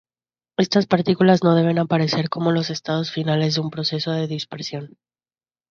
[0.57, 4.97] Estas partículas no deben aparecer como los estados finales de un proceso de dispersión.